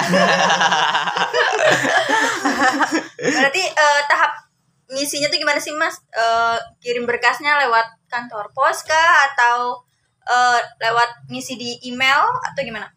Berarti 3.20 3.62
eh, 3.64 4.00
tahap 4.08 4.32
ngisinya 4.90 5.32
tuh 5.32 5.38
gimana 5.40 5.60
sih 5.62 5.72
Mas? 5.72 5.96
Eh, 6.12 6.58
kirim 6.84 7.08
berkasnya 7.08 7.56
lewat 7.66 7.86
kantor 8.10 8.52
pos 8.52 8.84
kah 8.84 9.32
atau 9.32 9.80
eh, 10.28 10.60
lewat 10.84 11.30
ngisi 11.32 11.56
di 11.56 11.70
email 11.88 12.28
atau 12.52 12.60
gimana? 12.60 12.92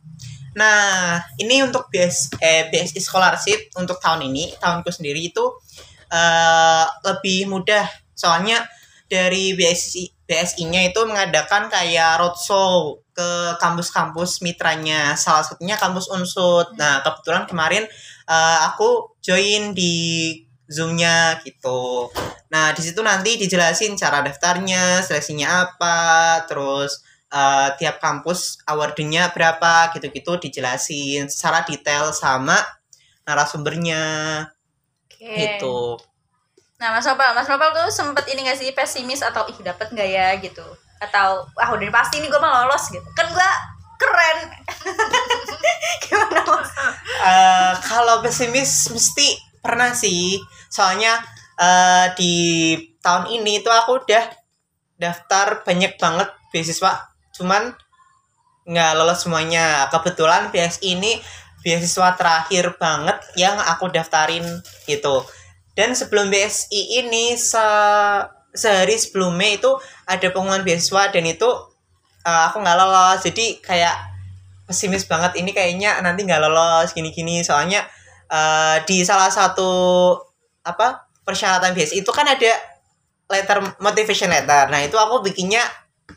Nah, 0.53 1.17
ini 1.41 1.65
untuk 1.65 1.89
BS, 1.89 2.37
eh, 2.37 2.69
BSI 2.69 3.01
Scholarship 3.01 3.73
untuk 3.73 3.97
tahun 3.97 4.29
ini, 4.29 4.53
tahunku 4.61 4.91
sendiri 4.93 5.33
itu 5.33 5.45
eh 6.13 6.85
lebih 7.07 7.49
mudah. 7.49 7.89
Soalnya 8.13 8.61
dari 9.09 9.57
BSI 9.57 10.22
BSI-nya 10.33 10.89
itu 10.89 10.97
mengadakan 11.05 11.69
kayak 11.69 12.17
roadshow 12.17 12.97
ke 13.13 13.29
kampus-kampus 13.61 14.41
mitranya. 14.41 15.13
Salah 15.13 15.45
satunya 15.45 15.77
kampus 15.77 16.09
Unsud. 16.09 16.73
Nah, 16.73 17.05
kebetulan 17.05 17.45
kemarin 17.45 17.85
eh, 18.25 18.57
aku 18.65 19.13
join 19.21 19.77
di 19.77 20.33
Zoom-nya 20.65 21.37
gitu. 21.45 22.09
Nah, 22.49 22.73
di 22.73 22.81
situ 22.81 23.05
nanti 23.05 23.37
dijelasin 23.37 23.93
cara 23.93 24.25
daftarnya, 24.25 25.05
seleksinya 25.05 25.69
apa, 25.69 26.41
terus 26.49 27.05
eh, 27.29 27.69
tiap 27.77 28.01
kampus 28.01 28.57
awardnya 28.65 29.29
berapa 29.29 29.93
gitu-gitu 29.93 30.41
dijelasin 30.49 31.29
secara 31.29 31.61
detail 31.61 32.09
sama 32.09 32.57
narasumbernya 33.29 34.01
Oke. 35.05 35.29
gitu. 35.37 36.01
Nah, 36.83 36.91
Mas 36.91 37.07
Nopal, 37.07 37.31
Mas 37.31 37.47
Nopal 37.47 37.71
tuh 37.71 37.87
sempet 37.87 38.27
ini 38.27 38.43
gak 38.43 38.59
sih 38.59 38.75
pesimis 38.75 39.23
atau 39.23 39.47
ih 39.47 39.55
dapat 39.63 39.87
nggak 39.95 40.09
ya 40.11 40.35
gitu? 40.43 40.67
Atau 40.99 41.47
ah 41.55 41.69
udah 41.71 41.87
pasti 41.87 42.19
nih 42.19 42.27
gue 42.27 42.41
mah 42.43 42.67
lolos 42.67 42.91
gitu. 42.91 43.07
Kan 43.15 43.31
gue 43.31 43.49
keren. 43.95 44.39
gimana 46.03 46.43
Mas? 46.43 46.71
Eh, 47.23 47.73
kalau 47.87 48.19
pesimis 48.19 48.91
mesti 48.91 49.31
pernah 49.63 49.95
sih. 49.95 50.43
Soalnya 50.67 51.23
eh, 51.55 52.11
di 52.19 52.35
tahun 52.99 53.31
ini 53.31 53.63
tuh 53.63 53.71
aku 53.71 54.03
udah 54.03 54.27
daftar 54.99 55.63
banyak 55.63 55.95
banget 55.95 56.35
beasiswa, 56.51 56.99
cuman 57.31 57.71
nggak 58.67 58.91
lolos 58.99 59.23
semuanya. 59.23 59.87
Kebetulan 59.87 60.51
BSI 60.51 60.99
ini 60.99 61.15
beasiswa 61.63 62.11
terakhir 62.19 62.75
banget 62.75 63.23
yang 63.39 63.55
aku 63.55 63.87
daftarin 63.87 64.43
gitu. 64.83 65.23
Dan 65.73 65.97
sebelum 65.97 66.29
BSI 66.29 67.01
ini 67.01 67.33
se 67.33 67.65
sehari 68.53 68.93
sebelumnya 68.93 69.57
itu 69.57 69.71
ada 70.05 70.29
pengumuman 70.29 70.61
beasiswa 70.61 71.09
dan 71.09 71.25
itu 71.25 71.49
eh, 72.21 72.41
aku 72.49 72.61
nggak 72.61 72.77
lolos. 72.77 73.19
Jadi 73.25 73.57
kayak 73.59 73.95
pesimis 74.69 75.09
banget 75.09 75.41
ini 75.41 75.51
kayaknya 75.51 75.97
nanti 76.05 76.23
nggak 76.23 76.41
lolos 76.45 76.93
gini-gini. 76.93 77.41
Soalnya 77.41 77.81
eh, 78.29 78.77
di 78.85 79.01
salah 79.01 79.33
satu 79.33 79.71
apa 80.63 81.09
persyaratan 81.25 81.73
BSI 81.73 82.05
itu 82.05 82.11
kan 82.13 82.29
ada 82.29 82.53
letter 83.33 83.59
motivation 83.81 84.29
letter. 84.29 84.69
Nah 84.69 84.85
itu 84.85 84.95
aku 84.95 85.25
bikinnya 85.25 85.65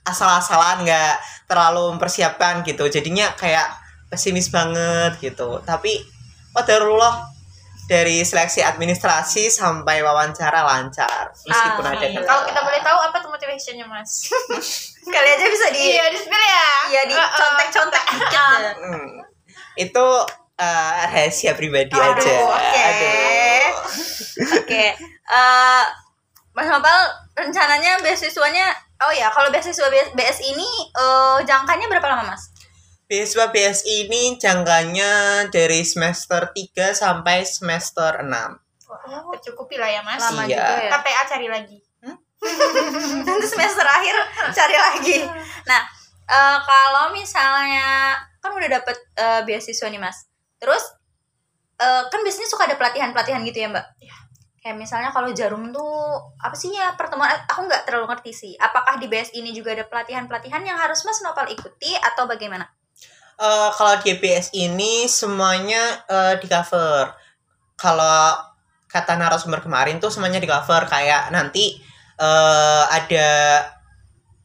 asal-asalan 0.05 0.85
nggak 0.85 1.15
terlalu 1.49 1.97
mempersiapkan 1.97 2.61
gitu. 2.67 2.85
Jadinya 2.93 3.33
kayak 3.39 3.73
pesimis 4.13 4.53
banget 4.53 5.17
gitu. 5.23 5.65
Tapi 5.65 6.05
qadarullah 6.53 7.36
dari 7.87 8.21
seleksi 8.21 8.61
administrasi 8.61 9.47
sampai 9.47 10.03
wawancara 10.03 10.61
lancar 10.61 11.31
meskipun 11.43 11.85
Ah, 11.87 11.93
ada 11.93 12.03
iya. 12.03 12.09
kendala. 12.13 12.27
Kalau 12.27 12.43
kita 12.45 12.61
boleh 12.61 12.81
tahu 12.83 12.99
apa 13.01 13.17
tuh 13.17 13.31
motivationnya, 13.31 13.87
Mas? 13.87 14.27
Kali 15.15 15.29
aja 15.31 15.47
bisa 15.47 15.67
di 15.71 15.95
Iya, 15.95 16.11
di 16.11 16.19
spill 16.19 16.35
ya. 16.41 16.67
Iya 16.91 17.03
di 17.07 17.15
Eh, 17.15 17.23
eh. 17.23 17.31
contek-contek 17.33 18.05
dikit 18.11 18.35
Ah. 18.35 18.59
ya. 18.59 18.73
Hmm, 18.83 19.09
itu 19.77 20.07
eh, 20.57 20.93
rahasia 21.07 21.53
pribadi 21.55 21.95
Aduh, 21.95 22.11
aja 22.13 22.37
oke. 22.49 22.87
Oke. 24.63 24.85
Eh, 25.27 25.85
Mas 26.53 26.67
Nopal 26.67 26.99
rencananya 27.35 28.01
beasiswanya 28.01 28.73
Oh 28.97 29.13
ya, 29.13 29.29
kalau 29.29 29.53
beasiswa 29.53 29.87
BS, 29.87 30.17
BS 30.17 30.39
ini 30.43 30.65
eh, 30.91 31.39
jangkanya 31.45 31.85
berapa 31.87 32.09
lama, 32.09 32.33
Mas? 32.33 32.49
Beasiswa 33.07 33.55
BSI 33.55 34.11
ini 34.11 34.35
jangkanya 34.35 35.47
dari 35.55 35.87
semester 35.87 36.51
3 36.51 36.91
sampai 36.91 37.47
semester 37.47 38.27
6. 38.27 38.31
Wah, 38.91 39.23
tercukupi 39.39 39.79
lah 39.79 39.87
ya, 39.87 40.03
Mas. 40.03 40.19
Lama 40.19 40.43
Iya. 40.43 40.59
juga 40.59 40.75
ya. 40.83 40.91
KPA 40.91 41.23
cari 41.31 41.47
lagi. 41.47 41.79
Nanti 43.27 43.47
semester 43.49 43.87
akhir 43.87 44.15
cari 44.53 44.77
lagi. 44.77 45.19
Nah, 45.65 45.81
eh, 46.27 46.59
kalau 46.63 47.15
misalnya 47.15 48.13
kan 48.43 48.51
udah 48.53 48.69
dapet 48.69 48.99
eh, 49.15 49.41
beasiswa 49.47 49.87
nih, 49.87 50.03
Mas. 50.03 50.27
Terus 50.59 50.83
eh, 51.79 52.03
kan 52.11 52.21
biasanya 52.27 52.49
suka 52.51 52.67
ada 52.67 52.75
pelatihan-pelatihan 52.75 53.47
gitu 53.47 53.59
ya, 53.63 53.69
Mbak? 53.71 53.87
Iya. 54.03 54.17
Kayak 54.61 54.77
misalnya 54.83 55.11
kalau 55.15 55.31
jarum 55.31 55.71
tuh 55.71 55.95
apa 56.43 56.59
sih 56.59 56.75
ya 56.75 56.99
pertemuan 56.99 57.31
aku 57.47 57.71
nggak 57.71 57.87
terlalu 57.87 58.11
ngerti 58.11 58.35
sih. 58.35 58.53
Apakah 58.59 58.99
di 58.99 59.07
BS 59.07 59.31
ini 59.39 59.55
juga 59.55 59.71
ada 59.79 59.87
pelatihan-pelatihan 59.87 60.67
yang 60.67 60.75
harus 60.75 61.07
Mas 61.07 61.23
Nopal 61.23 61.47
ikuti 61.55 61.95
atau 61.95 62.27
bagaimana? 62.27 62.67
Eh, 63.37 63.71
kalau 63.77 64.01
di 64.01 64.17
BS 64.17 64.49
ini 64.57 65.05
semuanya 65.05 66.01
eh, 66.09 66.35
di 66.41 66.49
cover. 66.49 67.13
Kalau 67.77 68.33
kata 68.89 69.13
narasumber 69.21 69.61
kemarin 69.61 70.01
tuh 70.01 70.09
semuanya 70.09 70.41
di 70.41 70.49
cover 70.49 70.89
kayak 70.89 71.29
nanti 71.29 71.77
eh, 72.17 72.85
ada 72.89 73.29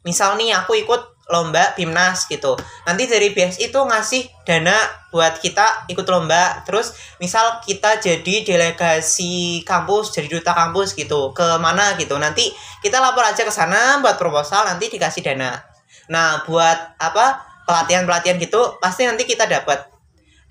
misal 0.04 0.36
nih 0.36 0.52
aku 0.60 0.76
ikut 0.84 1.24
lomba 1.32 1.72
Pimnas 1.80 2.28
gitu. 2.28 2.60
Nanti 2.84 3.08
dari 3.08 3.32
BS 3.32 3.64
itu 3.64 3.80
ngasih 3.80 4.28
dana 4.44 4.76
buat 5.16 5.40
kita 5.40 5.88
ikut 5.88 6.04
lomba. 6.12 6.60
Terus 6.68 6.92
misal 7.24 7.64
kita 7.64 7.96
jadi 8.04 8.44
delegasi 8.44 9.64
kampus, 9.64 10.12
jadi 10.12 10.28
duta 10.28 10.52
kampus 10.52 11.00
gitu. 11.00 11.32
Ke 11.32 11.56
mana 11.64 11.96
gitu. 11.96 12.20
Nanti 12.20 12.52
kita 12.84 13.00
lapor 13.00 13.24
aja 13.24 13.48
ke 13.48 13.54
sana 13.56 14.04
buat 14.04 14.20
proposal 14.20 14.68
nanti 14.68 14.92
dikasih 14.92 15.24
dana. 15.24 15.64
Nah, 16.12 16.44
buat 16.44 17.00
apa? 17.00 17.51
Pelatihan-pelatihan 17.72 18.36
gitu 18.36 18.76
pasti 18.84 19.08
nanti 19.08 19.24
kita 19.24 19.48
dapat. 19.48 19.88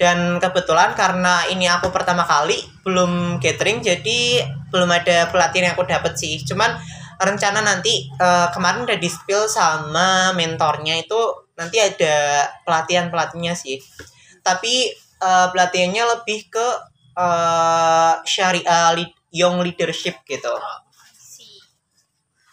Dan 0.00 0.40
kebetulan 0.40 0.96
karena 0.96 1.44
ini 1.52 1.68
aku 1.68 1.92
pertama 1.92 2.24
kali 2.24 2.56
belum 2.88 3.36
catering 3.36 3.84
jadi 3.84 4.48
belum 4.72 4.88
ada 4.88 5.28
pelatihan 5.28 5.68
yang 5.68 5.74
aku 5.76 5.84
dapat 5.84 6.16
sih. 6.16 6.40
Cuman 6.40 6.72
rencana 7.20 7.60
nanti 7.60 8.08
eh, 8.08 8.48
kemarin 8.56 8.88
udah 8.88 8.96
di 8.96 9.08
spill 9.12 9.44
sama 9.44 10.32
mentornya 10.32 10.96
itu 10.96 11.20
nanti 11.60 11.76
ada 11.76 12.48
pelatihan 12.64 13.12
pelatihannya 13.12 13.52
sih 13.52 13.76
tapi 14.40 14.88
eh, 15.20 15.46
pelatihannya 15.52 16.04
lebih 16.16 16.48
ke 16.48 16.66
eh, 17.20 18.14
syariah 18.24 18.96
young 19.30 19.60
leadership 19.62 20.24
gitu. 20.26 20.50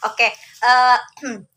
Oke, 0.05 0.27
eh, 0.62 0.97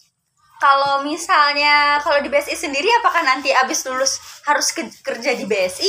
kalau 0.61 1.00
misalnya 1.00 1.99
kalau 1.99 2.21
di 2.21 2.29
BSI 2.29 2.55
sendiri 2.55 2.87
apakah 3.00 3.25
nanti 3.25 3.49
abis 3.50 3.88
lulus 3.88 4.21
harus 4.45 4.71
ke- 4.71 4.93
kerja 5.00 5.33
di 5.33 5.49
BSI 5.49 5.88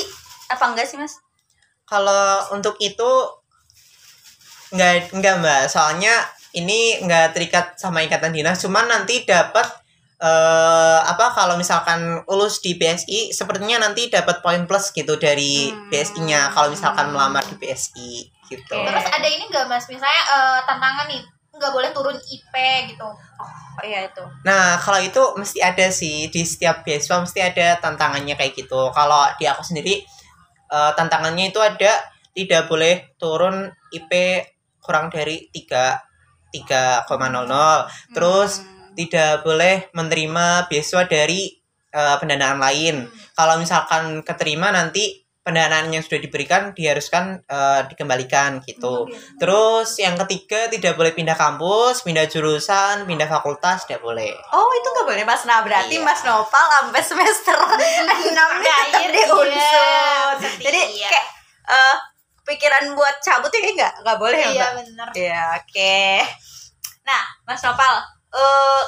apa 0.49 0.63
enggak 0.65 0.87
sih 0.87 0.95
mas? 0.95 1.19
kalau 1.83 2.55
untuk 2.55 2.79
itu 2.79 3.11
nggak 4.71 5.11
nggak 5.11 5.35
mbak 5.43 5.61
soalnya 5.67 6.15
ini 6.55 7.03
nggak 7.03 7.35
terikat 7.35 7.75
sama 7.75 7.99
ikatan 8.01 8.31
dinas 8.31 8.63
cuman 8.63 8.87
nanti 8.87 9.27
dapat 9.27 9.67
eh 10.21 10.99
apa 11.01 11.33
kalau 11.33 11.57
misalkan 11.57 12.21
lulus 12.29 12.61
di 12.61 12.77
BSI 12.77 13.33
sepertinya 13.33 13.81
nanti 13.81 14.05
dapat 14.07 14.39
poin 14.39 14.63
plus 14.63 14.93
gitu 14.93 15.17
dari 15.17 15.73
Hmm. 15.73 15.89
BSI-nya 15.89 16.53
kalau 16.53 16.69
misalkan 16.69 17.09
melamar 17.09 17.41
di 17.41 17.57
BSI 17.57 18.29
gitu. 18.45 18.75
Oke. 18.77 18.85
Terus 18.85 19.07
ada 19.09 19.25
ini 19.25 19.49
nggak 19.49 19.65
mas? 19.65 19.89
Misalnya 19.89 20.23
eh, 20.29 20.59
tantangan 20.63 21.09
nih 21.09 21.25
nggak 21.61 21.73
boleh 21.77 21.89
turun 21.93 22.17
IP 22.17 22.53
gitu. 22.89 23.05
oh 23.05 23.83
iya 23.85 24.09
itu 24.09 24.23
Nah, 24.41 24.75
kalau 24.81 24.97
itu 24.99 25.21
mesti 25.37 25.61
ada 25.61 25.87
sih 25.93 26.27
di 26.33 26.41
setiap 26.41 26.81
beasiswa 26.81 27.21
mesti 27.21 27.39
ada 27.39 27.77
tantangannya 27.77 28.33
kayak 28.33 28.57
gitu. 28.57 28.89
Kalau 28.91 29.21
di 29.37 29.45
aku 29.45 29.61
sendiri 29.61 30.01
eh, 30.71 30.91
tantangannya 30.97 31.53
itu 31.53 31.61
ada 31.61 32.01
tidak 32.33 32.65
boleh 32.67 33.13
turun 33.21 33.69
IP 33.93 34.11
kurang 34.81 35.13
dari 35.13 35.47
3 35.53 36.01
3,00. 36.51 37.87
Terus 38.11 38.51
Hmm. 38.59 38.91
tidak 38.91 39.47
boleh 39.47 39.87
menerima 39.95 40.67
beasiswa 40.67 41.07
dari 41.07 41.47
eh, 41.91 42.15
pendanaan 42.19 42.59
lain. 42.59 42.95
Kalau 43.35 43.55
misalkan 43.59 44.19
keterima 44.23 44.71
nanti 44.71 45.20
pendanaan 45.41 45.89
yang 45.89 46.05
sudah 46.05 46.21
diberikan 46.21 46.69
diharuskan 46.77 47.41
eh, 47.41 47.81
dikembalikan 47.89 48.61
gitu. 48.61 49.09
Terus 49.41 49.97
yang 49.97 50.13
ketiga 50.25 50.69
tidak 50.69 50.93
boleh 50.93 51.11
pindah 51.17 51.33
kampus, 51.33 52.05
pindah 52.05 52.29
jurusan, 52.29 53.09
pindah 53.09 53.25
fakultas 53.25 53.89
tidak 53.89 54.05
boleh. 54.05 54.29
Oh 54.53 54.69
itu 54.77 54.87
nggak 54.87 55.07
boleh 55.09 55.23
mas. 55.25 55.41
Nah 55.49 55.65
berarti 55.65 55.97
Iya. 55.97 56.05
Mas 56.05 56.21
Nopal 56.21 56.65
sampai 56.69 57.01
semester 57.01 57.57
enam 57.57 57.79
ini 57.81 58.29
tetap 58.29 58.49
Terakhir, 58.61 59.09
di 59.09 59.17
iya. 59.17 59.33
unsur. 59.33 60.31
Berarti 60.37 60.61
Jadi 60.61 60.79
iya. 61.01 61.09
kayak 61.09 61.27
eh, 61.73 61.95
pikiran 62.41 62.85
buat 62.93 63.15
cabut 63.21 63.49
ya 63.49 63.59
nggak 63.65 63.93
nggak 64.05 64.17
boleh 64.21 64.37
ya 64.37 64.49
Iya 64.53 64.67
bener. 64.77 65.07
Iya 65.17 65.41
oke. 65.57 65.97
Nah 67.01 67.23
Mas 67.49 67.61
Nopal, 67.65 67.93
eh 68.37 68.81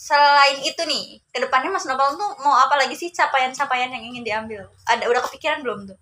selain 0.00 0.64
itu 0.64 0.80
nih, 0.88 1.20
ke 1.28 1.38
depannya 1.44 1.68
Mas 1.68 1.84
Nopal 1.84 2.16
tuh 2.16 2.32
mau 2.40 2.56
apa 2.56 2.80
lagi 2.80 2.96
sih 2.96 3.12
capaian-capaian 3.12 3.92
yang 3.92 4.00
ingin 4.00 4.24
diambil? 4.24 4.64
Ada 4.88 5.04
udah 5.04 5.20
kepikiran 5.28 5.60
belum 5.60 5.92
tuh? 5.92 5.98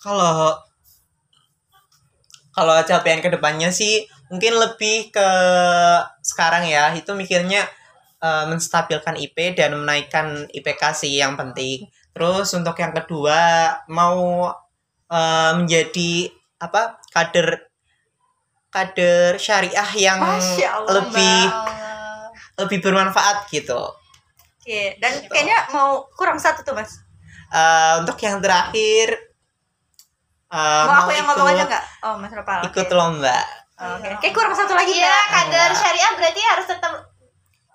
Kalau 0.00 0.56
kalau 2.56 2.72
capaian 2.88 3.20
ke 3.20 3.28
depannya 3.28 3.68
sih 3.68 4.08
mungkin 4.32 4.56
lebih 4.56 5.12
ke 5.12 5.28
sekarang 6.24 6.64
ya 6.64 6.96
itu 6.96 7.12
mikirnya 7.12 7.68
eh, 8.24 8.44
menstabilkan 8.48 9.20
IP 9.20 9.60
dan 9.60 9.76
menaikkan 9.76 10.48
IPK 10.48 10.82
sih 10.96 11.20
yang 11.20 11.36
penting. 11.36 11.92
Terus 12.16 12.48
untuk 12.56 12.80
yang 12.80 12.96
kedua 12.96 13.76
mau 13.92 14.48
eh, 15.12 15.52
menjadi 15.60 16.32
apa 16.64 16.96
kader 17.12 17.68
kader 18.72 19.36
syariah 19.36 19.90
yang 20.00 20.20
Allah, 20.24 20.88
lebih. 20.88 21.81
Lebih 22.54 22.78
bermanfaat 22.80 23.48
gitu. 23.48 23.78
Oke. 24.58 24.96
Dan 24.96 25.12
Gitu. 25.18 25.28
kayaknya 25.28 25.70
mau 25.70 26.04
kurang 26.12 26.36
satu 26.36 26.60
tuh 26.60 26.72
Mas. 26.72 27.00
Eh, 27.48 27.94
untuk 27.98 28.16
yang 28.18 28.38
terakhir 28.38 29.08
eh, 30.48 30.84
mau 30.84 31.02
aku 31.02 31.10
yang 31.10 31.26
ngomong 31.26 31.48
aja 31.48 31.64
nggak? 31.64 31.84
Oh 32.02 32.14
Mas 32.16 32.30
oke. 32.30 32.66
ikut 32.66 32.88
lomba. 32.90 33.38
Oke. 33.74 34.08
Kayak 34.20 34.32
kurang 34.32 34.52
satu 34.52 34.72
lagi 34.72 34.92
Iya 34.92 35.08
Mbak. 35.08 35.24
kader 35.28 35.70
syariah 35.72 36.12
berarti 36.14 36.40
harus 36.46 36.66
tetap 36.66 36.92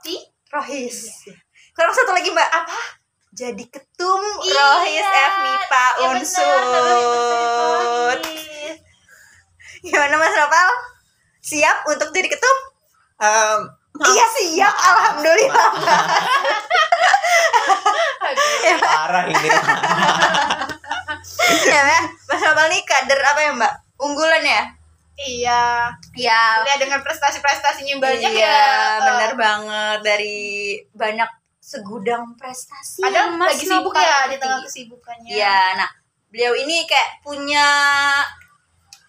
di 0.02 0.16
Rohis. 0.48 0.98
Kurang 1.72 1.92
satu 1.92 2.12
lagi 2.12 2.30
Mbak. 2.30 2.50
apa? 2.50 2.78
Jadi 3.30 3.64
ketum 3.68 4.22
Iya. 4.42 4.56
Rohis 4.56 5.04
FMIPA 5.04 5.86
Iya, 5.92 6.08
bener, 6.08 6.16
Unsur. 6.16 6.62
Gimana 9.80 10.16
Mas 10.16 10.34
Nopal? 10.34 10.70
Siap 11.40 11.78
untuk 11.88 12.10
jadi 12.10 12.28
ketum? 12.28 12.58
Em, 13.18 13.60
Iya 13.98 14.26
siap, 14.38 14.76
alhamdulillah. 14.76 15.70
Aduh. 18.28 18.78
parah 18.82 19.26
ini. 19.32 19.50
ya 21.68 21.80
Mbak, 21.82 22.04
Mas 22.28 22.42
Nopal 22.44 22.68
nih 22.70 22.82
kader 22.84 23.22
apa 23.24 23.42
ya 23.42 23.52
Mbak? 23.56 23.74
Unggulan 23.98 24.44
ya? 24.44 24.64
Iya. 25.18 25.62
Iya. 26.14 26.40
Lihat 26.68 26.80
dengan 26.84 27.00
prestasi-prestasinya 27.02 27.98
banyak 27.98 28.32
iya, 28.38 28.46
ya. 28.46 29.02
bener 29.02 29.32
banget 29.34 30.00
dari 30.06 30.78
banyak 30.94 31.30
segudang 31.58 32.38
prestasi. 32.38 33.04
Ada 33.04 33.34
Mas 33.36 33.58
lagi 33.58 33.66
sibuk 33.66 33.92
ya 33.98 34.30
di 34.32 34.38
tengah 34.40 34.60
kesibukannya. 34.64 35.32
Iya, 35.32 35.60
nah 35.76 35.90
beliau 36.32 36.54
ini 36.56 36.88
kayak 36.88 37.24
punya 37.24 37.68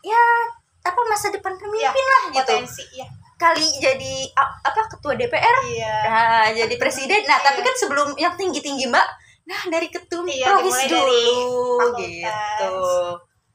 ya 0.02 0.22
apa 0.82 1.00
masa 1.06 1.28
depan 1.28 1.54
pemimpin 1.54 1.86
Iya, 1.86 2.10
lah 2.10 2.22
gitu. 2.32 2.38
Potensi 2.42 2.84
ya. 2.96 3.06
Kali 3.38 3.66
jadi 3.78 4.14
apa 4.34 4.90
ketua 4.90 5.14
DPR, 5.14 5.56
Iya. 5.64 5.94
nah, 6.04 6.46
jadi 6.50 6.74
presiden. 6.74 7.22
Nah, 7.22 7.38
Iya. 7.38 7.46
tapi 7.46 7.60
kan 7.62 7.70
sebelum 7.72 8.18
yang 8.18 8.34
tinggi-tinggi 8.34 8.90
Mbak, 8.90 9.06
nah 9.46 9.62
dari 9.70 9.86
ketum 9.88 10.26
Iya, 10.26 10.58
dimulai 10.58 10.90
dulu 10.90 11.78
dari 11.94 12.18
gitu. 12.18 12.74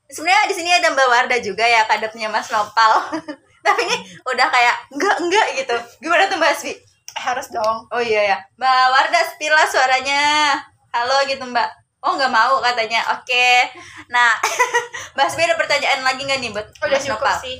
Sebenarnya 0.07 0.45
di 0.47 0.55
sini 0.55 0.69
ada 0.71 0.87
Mbak 0.87 1.07
Warda 1.07 1.37
juga 1.37 1.65
ya 1.65 1.83
kadernya 1.83 2.31
Mas 2.31 2.47
Nopal. 2.47 2.95
tapi 3.65 3.79
ini 3.83 3.95
udah 4.23 4.47
kayak 4.47 4.75
enggak 4.89 5.15
enggak 5.19 5.47
gitu. 5.55 5.75
Gimana 5.99 6.27
tuh 6.27 6.39
Mbak 6.39 6.51
Asfi? 6.51 6.71
Eh, 7.13 7.23
harus 7.23 7.51
dong. 7.51 7.83
Oh 7.91 7.99
iya 7.99 8.23
ya, 8.23 8.37
Mbak 8.55 8.83
Warda 8.87 9.19
spilah 9.35 9.67
suaranya. 9.67 10.55
Halo 10.91 11.27
gitu 11.27 11.43
Mbak. 11.43 11.69
Oh 12.03 12.15
nggak 12.15 12.31
mau 12.31 12.59
katanya. 12.59 13.03
Oke. 13.15 13.67
Nah, 14.07 14.35
Mbak 15.15 15.25
Asfi 15.27 15.43
ada 15.43 15.55
pertanyaan 15.55 16.03
lagi 16.03 16.23
nggak 16.23 16.39
nih 16.39 16.51
buat 16.51 16.67
Udah 16.71 16.87
Mas 16.93 17.03
cukup 17.03 17.19
Nopal? 17.19 17.37
sih. 17.43 17.57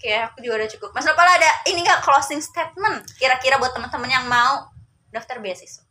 Oke, 0.00 0.16
aku 0.16 0.40
juga 0.40 0.64
udah 0.64 0.70
cukup. 0.72 0.96
Mas 0.96 1.04
Nopal 1.04 1.28
ada 1.28 1.60
ini 1.68 1.84
nggak 1.84 2.00
closing 2.00 2.40
statement? 2.40 3.04
Kira-kira 3.20 3.60
buat 3.60 3.76
teman-teman 3.76 4.08
yang 4.08 4.24
mau 4.24 4.64
daftar 5.12 5.44
beasiswa. 5.44 5.84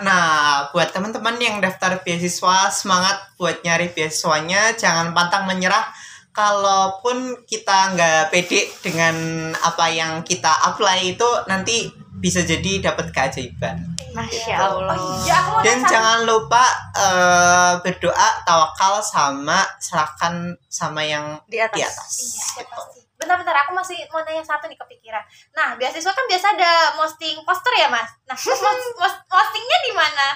Nah, 0.00 0.72
buat 0.72 0.88
teman-teman 0.88 1.36
yang 1.36 1.60
daftar 1.60 2.00
beasiswa, 2.00 2.72
semangat 2.72 3.20
buat 3.36 3.60
nyari 3.60 3.92
beasiswanya, 3.92 4.72
jangan 4.80 5.12
pantang 5.12 5.44
menyerah. 5.44 5.92
Kalaupun 6.32 7.44
kita 7.44 7.92
nggak 7.92 8.32
pede 8.32 8.64
dengan 8.80 9.12
apa 9.52 9.92
yang 9.92 10.24
kita 10.24 10.48
apply 10.72 11.12
itu, 11.12 11.28
nanti 11.44 11.92
bisa 12.16 12.40
jadi 12.40 12.80
dapat 12.80 13.12
keajaiban. 13.12 13.76
Masya 14.16 14.40
Iya. 14.48 14.56
Allah. 14.56 14.96
Oh 14.96 15.20
iya, 15.20 15.38
Dan 15.60 15.84
jangan 15.84 16.24
lupa 16.24 16.64
eh, 16.96 17.72
berdoa, 17.84 18.28
tawakal 18.48 19.04
sama 19.04 19.68
serahkan 19.76 20.56
sama 20.64 21.04
yang 21.04 21.36
Di 21.44 21.60
atas. 21.60 21.76
di 21.76 21.82
atas. 21.84 22.10
Iya, 22.56 22.64
pasti. 22.72 22.99
Bentar-bentar, 23.20 23.52
aku 23.62 23.76
masih 23.76 24.00
mau 24.08 24.24
nanya 24.24 24.40
satu 24.40 24.64
nih 24.64 24.74
kepikiran. 24.74 25.20
Nah, 25.52 25.76
beasiswa 25.76 26.08
kan 26.08 26.24
biasa 26.24 26.56
ada 26.56 26.72
posting 26.96 27.36
poster 27.44 27.74
ya, 27.76 27.92
Mas? 27.92 28.08
Nah, 28.24 28.36
postingnya 29.30 29.78
di 29.84 29.92
mana? 29.92 30.26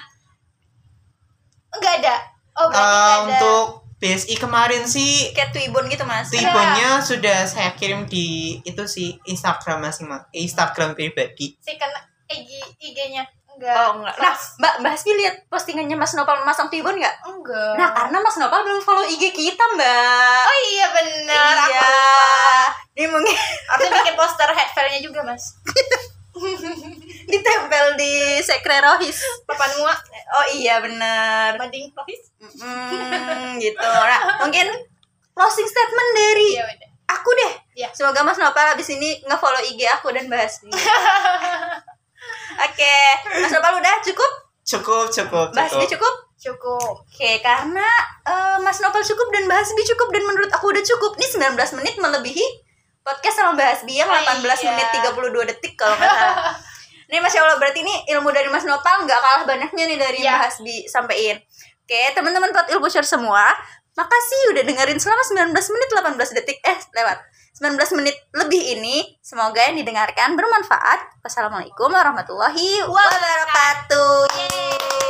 Enggak 1.72 1.94
ada. 2.04 2.16
Oh, 2.54 2.68
berarti 2.68 2.84
Eh, 2.84 2.92
nggak 2.92 3.16
ada. 3.16 3.24
untuk 3.26 3.66
BSI 3.94 4.36
kemarin 4.36 4.84
sih 4.84 5.32
Kayak 5.32 5.50
Twibbon 5.50 5.88
gitu 5.88 6.04
Mas. 6.04 6.28
Tibonya 6.28 7.00
sudah 7.00 7.48
saya 7.48 7.72
kirim 7.72 8.04
di 8.04 8.60
itu 8.60 8.84
sih 8.84 9.16
Instagram 9.24 9.80
masing-masing 9.80 10.28
Instagram 10.30 10.92
pribadi. 10.92 11.56
si 11.58 11.72
kena 11.74 11.98
IG 12.28 12.50
IG-nya. 12.78 13.24
Enggak. 13.54 13.74
Oh 13.78 13.90
enggak. 13.98 14.14
Nah, 14.18 14.34
Mbak 14.34 14.74
Mbak 14.82 14.92
Asfi 14.94 15.10
lihat 15.14 15.34
postingannya 15.46 15.94
Mas 15.94 16.12
Nopal 16.12 16.42
masang 16.42 16.66
Twibbon 16.66 16.98
nggak? 16.98 17.16
enggak. 17.22 17.72
Nah, 17.78 17.88
karena 17.94 18.18
Mas 18.18 18.36
Nopal 18.36 18.66
belum 18.66 18.82
follow 18.82 19.06
IG 19.06 19.30
kita, 19.30 19.64
Mbak. 19.74 20.42
oh 20.42 20.58
iya 20.68 20.86
benar. 20.90 21.54
Iya. 21.70 21.90
Ini 22.94 23.06
mungkin 23.10 23.34
Harusnya 23.70 23.90
bikin 24.02 24.14
poster 24.14 24.50
head 24.50 24.70
file-nya 24.70 25.00
juga, 25.00 25.22
Mas. 25.22 25.54
ditempel 27.30 27.94
di 27.94 28.42
sekre 28.42 28.82
Rohis. 28.82 29.22
Papan 29.46 29.70
mua 29.78 29.94
Oh 30.34 30.46
iya 30.50 30.82
benar. 30.82 31.54
banding 31.54 31.94
profis. 31.94 32.34
Hmm, 32.42 33.54
gitu. 33.56 33.78
Nah, 33.80 34.42
mungkin 34.42 34.66
closing 35.30 35.66
statement 35.66 36.10
dari 36.12 36.48
Iya, 36.58 36.64
aku 37.06 37.30
deh. 37.32 37.52
Iya. 37.74 37.88
Semoga 37.94 38.22
Mas 38.22 38.38
Nopal 38.38 38.74
abis 38.74 38.90
ini 38.92 39.22
nge-follow 39.22 39.62
IG 39.62 39.80
aku 39.90 40.10
dan 40.10 40.26
bahas. 40.26 40.58
Oke, 42.56 42.96
Mas 43.36 43.50
Nopal 43.50 43.74
udah 43.74 43.94
cukup? 44.00 44.30
Cukup, 44.62 45.06
cukup, 45.08 45.46
Bahas 45.50 45.70
cukup. 45.70 45.88
cukup? 45.90 46.14
Cukup. 46.36 46.94
Oke, 47.04 47.40
karena 47.40 47.88
eh, 48.22 48.56
Mas 48.58 48.78
Nopal 48.78 49.00
cukup 49.00 49.28
dan 49.28 49.44
Mbak 49.44 49.58
Hasbi 49.58 49.82
cukup 49.86 50.08
dan 50.10 50.22
menurut 50.22 50.50
aku 50.50 50.70
udah 50.70 50.82
cukup. 50.82 51.14
Ini 51.14 51.26
19 51.52 51.78
menit 51.78 51.94
melebihi 51.96 52.46
podcast 53.00 53.36
sama 53.38 53.52
Mbak 53.52 53.68
Hasbi 53.70 53.94
yang 53.94 54.08
Oh, 54.08 54.16
18 54.16 54.40
iya. 54.40 54.70
menit 54.70 54.88
32 54.94 55.20
detik 55.46 55.74
kalau 55.74 55.94
nggak 55.94 56.08
salah. 56.10 56.56
Ini 57.04 57.20
Masya 57.20 57.36
Allah 57.38 57.60
berarti 57.60 57.78
ini 57.78 57.94
ilmu 58.08 58.32
dari 58.32 58.48
Mas 58.48 58.64
Nopal 58.64 59.04
nggak 59.04 59.20
kalah 59.20 59.44
banyaknya 59.44 59.84
nih 59.86 59.98
dari 59.98 60.18
Iya. 60.18 60.34
Mbak 60.34 60.44
Hasbi 60.48 60.76
sampein. 60.84 61.36
Oke, 61.84 62.00
teman-teman 62.12 62.48
pot 62.48 62.64
ilmusyar 62.66 63.04
semua, 63.04 63.52
makasih 63.92 64.56
udah 64.56 64.64
dengerin 64.64 64.96
selama 64.96 65.20
19 65.20 65.52
menit 65.52 65.88
18 65.92 66.16
detik 66.34 66.58
eh 66.60 66.78
lewat. 66.90 67.20
19 67.54 67.78
menit 68.02 68.18
lebih 68.34 68.58
ini 68.58 69.14
semoga 69.22 69.62
yang 69.62 69.78
didengarkan 69.78 70.34
bermanfaat. 70.34 71.22
Wassalamualaikum 71.22 71.86
warahmatullahi 71.86 72.82
wabarakatuh. 72.82 74.26
Yeay. 74.34 75.03